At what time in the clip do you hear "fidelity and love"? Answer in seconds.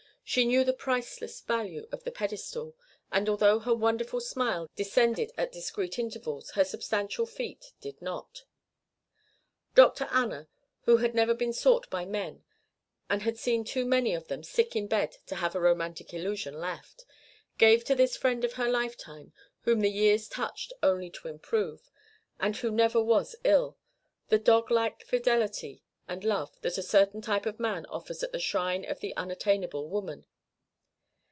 25.03-26.59